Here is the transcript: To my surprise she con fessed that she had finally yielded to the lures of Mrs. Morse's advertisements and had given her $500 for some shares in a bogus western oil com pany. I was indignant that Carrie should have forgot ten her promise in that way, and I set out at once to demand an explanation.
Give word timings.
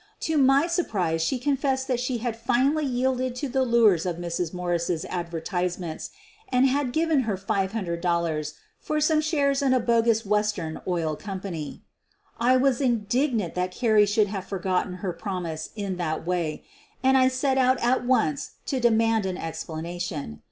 To 0.21 0.35
my 0.35 0.65
surprise 0.65 1.21
she 1.21 1.37
con 1.37 1.55
fessed 1.57 1.85
that 1.87 1.99
she 1.99 2.17
had 2.17 2.35
finally 2.35 2.87
yielded 2.87 3.35
to 3.35 3.47
the 3.47 3.61
lures 3.63 4.03
of 4.07 4.15
Mrs. 4.15 4.51
Morse's 4.51 5.05
advertisements 5.05 6.09
and 6.49 6.67
had 6.67 6.91
given 6.91 7.19
her 7.29 7.37
$500 7.37 8.53
for 8.79 8.99
some 8.99 9.21
shares 9.21 9.61
in 9.61 9.75
a 9.75 9.79
bogus 9.79 10.25
western 10.25 10.81
oil 10.87 11.15
com 11.15 11.39
pany. 11.41 11.81
I 12.39 12.57
was 12.57 12.81
indignant 12.81 13.53
that 13.53 13.69
Carrie 13.69 14.07
should 14.07 14.29
have 14.29 14.45
forgot 14.45 14.85
ten 14.85 14.93
her 15.05 15.13
promise 15.13 15.69
in 15.75 15.97
that 15.97 16.25
way, 16.25 16.63
and 17.03 17.15
I 17.15 17.27
set 17.27 17.59
out 17.59 17.77
at 17.83 18.03
once 18.03 18.53
to 18.65 18.79
demand 18.79 19.27
an 19.27 19.37
explanation. 19.37 20.39